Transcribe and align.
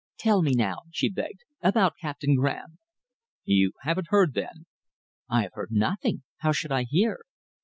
"Tell 0.17 0.41
me 0.41 0.55
now," 0.55 0.77
she 0.89 1.11
begged, 1.11 1.41
"about 1.61 1.93
Captain 2.01 2.33
Graham?" 2.35 2.79
"You 3.43 3.73
haven't 3.81 4.07
heard, 4.09 4.33
then?" 4.33 4.65
"I 5.29 5.43
have 5.43 5.53
heard 5.53 5.71
nothing. 5.71 6.23
How 6.37 6.51
should 6.53 6.71
I 6.71 6.85
hear?" 6.89 7.19